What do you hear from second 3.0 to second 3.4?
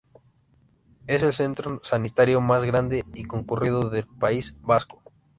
y